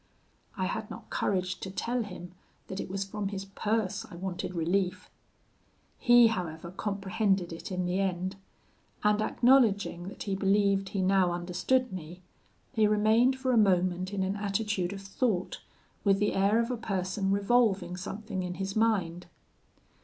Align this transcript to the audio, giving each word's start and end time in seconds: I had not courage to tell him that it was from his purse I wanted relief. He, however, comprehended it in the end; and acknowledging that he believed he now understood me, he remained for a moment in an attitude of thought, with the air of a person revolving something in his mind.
I 0.57 0.65
had 0.65 0.89
not 0.89 1.11
courage 1.11 1.59
to 1.59 1.69
tell 1.69 2.01
him 2.01 2.31
that 2.69 2.79
it 2.79 2.89
was 2.89 3.03
from 3.03 3.27
his 3.27 3.45
purse 3.45 4.03
I 4.09 4.15
wanted 4.15 4.55
relief. 4.55 5.11
He, 5.99 6.25
however, 6.25 6.71
comprehended 6.71 7.53
it 7.53 7.71
in 7.71 7.85
the 7.85 7.99
end; 7.99 8.35
and 9.03 9.21
acknowledging 9.21 10.07
that 10.07 10.23
he 10.23 10.33
believed 10.33 10.89
he 10.89 11.03
now 11.03 11.31
understood 11.31 11.93
me, 11.93 12.23
he 12.73 12.87
remained 12.87 13.37
for 13.37 13.51
a 13.51 13.57
moment 13.57 14.11
in 14.11 14.23
an 14.23 14.35
attitude 14.37 14.91
of 14.91 15.03
thought, 15.03 15.61
with 16.03 16.17
the 16.17 16.33
air 16.33 16.57
of 16.59 16.71
a 16.71 16.77
person 16.77 17.29
revolving 17.29 17.95
something 17.95 18.41
in 18.41 18.55
his 18.55 18.75
mind. 18.75 19.27